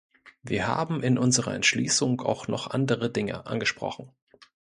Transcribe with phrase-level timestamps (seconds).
[0.41, 4.11] Wir haben in unserer Entschließung auch noch andere Dinge angesprochen.